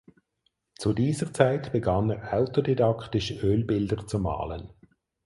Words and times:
Zu 0.79 0.93
dieser 0.93 1.31
Zeit 1.31 1.71
begann 1.71 2.09
er 2.09 2.33
autodidaktisch 2.35 3.43
Ölbilder 3.43 4.07
zu 4.07 4.17
malen. 4.17 4.73